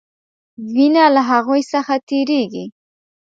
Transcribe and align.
وینه 0.73 1.03
له 1.15 1.21
هغوي 1.29 1.61
څخه 1.73 1.93
تیریږي. 2.07 2.65